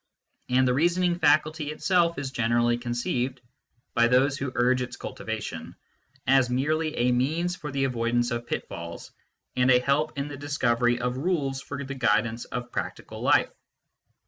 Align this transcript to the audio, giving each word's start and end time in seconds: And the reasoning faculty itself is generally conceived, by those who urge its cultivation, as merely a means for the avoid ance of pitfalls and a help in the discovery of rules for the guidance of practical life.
And 0.49 0.67
the 0.67 0.73
reasoning 0.73 1.19
faculty 1.19 1.69
itself 1.69 2.17
is 2.17 2.31
generally 2.31 2.75
conceived, 2.75 3.39
by 3.93 4.07
those 4.07 4.35
who 4.35 4.51
urge 4.55 4.81
its 4.81 4.95
cultivation, 4.97 5.75
as 6.25 6.49
merely 6.49 6.97
a 6.97 7.11
means 7.11 7.55
for 7.55 7.71
the 7.71 7.83
avoid 7.83 8.15
ance 8.15 8.31
of 8.31 8.47
pitfalls 8.47 9.11
and 9.55 9.69
a 9.69 9.79
help 9.79 10.17
in 10.17 10.27
the 10.27 10.37
discovery 10.37 10.99
of 10.99 11.17
rules 11.17 11.61
for 11.61 11.83
the 11.83 11.93
guidance 11.93 12.45
of 12.45 12.71
practical 12.71 13.21
life. 13.21 13.53